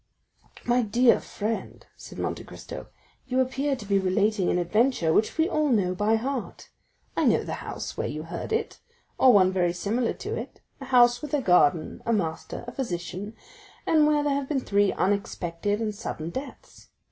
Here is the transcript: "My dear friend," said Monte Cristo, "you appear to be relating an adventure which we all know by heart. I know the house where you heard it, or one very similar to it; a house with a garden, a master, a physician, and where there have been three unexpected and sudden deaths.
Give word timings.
"My 0.65 0.81
dear 0.81 1.19
friend," 1.19 1.85
said 1.95 2.17
Monte 2.17 2.43
Cristo, 2.45 2.87
"you 3.27 3.39
appear 3.39 3.75
to 3.75 3.85
be 3.85 3.99
relating 3.99 4.49
an 4.49 4.57
adventure 4.57 5.13
which 5.13 5.37
we 5.37 5.47
all 5.47 5.69
know 5.69 5.93
by 5.93 6.15
heart. 6.15 6.69
I 7.15 7.25
know 7.25 7.43
the 7.43 7.53
house 7.61 7.97
where 7.97 8.07
you 8.07 8.23
heard 8.23 8.51
it, 8.51 8.79
or 9.19 9.31
one 9.31 9.53
very 9.53 9.73
similar 9.73 10.13
to 10.13 10.35
it; 10.35 10.59
a 10.79 10.85
house 10.85 11.21
with 11.21 11.35
a 11.35 11.41
garden, 11.43 12.01
a 12.03 12.13
master, 12.13 12.65
a 12.67 12.71
physician, 12.71 13.35
and 13.85 14.07
where 14.07 14.23
there 14.23 14.33
have 14.33 14.49
been 14.49 14.61
three 14.61 14.91
unexpected 14.91 15.79
and 15.79 15.93
sudden 15.93 16.31
deaths. 16.31 16.87